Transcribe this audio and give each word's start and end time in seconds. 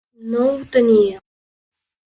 No 0.31 0.45
ho 0.53 0.55
tenia. 0.77 1.21